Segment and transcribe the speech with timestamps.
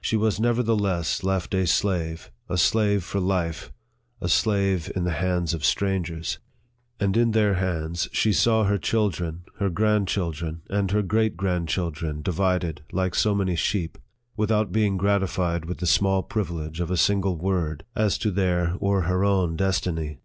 [0.00, 3.72] She was nevertheless left a slave a slave for life
[4.20, 6.38] a slave in the hands of strangers;
[7.00, 10.62] 40 NARRATIVE OF THE and in their hands she saw her children, her grand children,
[10.70, 13.98] and her great grandchildren, divided, like so many sheep,
[14.36, 19.02] without being gratified with the small privilege of a single word, as to their or
[19.02, 20.18] her own des tiny.